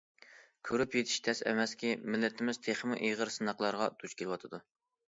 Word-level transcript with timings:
كۆرۈپ 0.69 0.97
يېتىش 0.99 1.19
تەس 1.27 1.43
ئەمەسكى، 1.51 1.93
مىللىتىمىز 2.15 2.63
تېخىمۇ 2.71 3.01
ئېغىر 3.05 3.37
سىناقلارغا 3.39 3.95
دۇچ 4.03 4.21
كېلىۋاتىدۇ. 4.23 4.67